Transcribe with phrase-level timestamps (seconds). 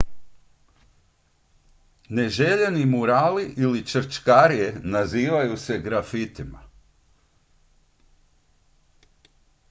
[2.09, 6.61] neželjeni murali ili črčkarije nazivaju se grafitima